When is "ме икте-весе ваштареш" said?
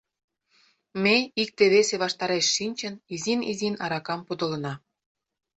1.01-2.45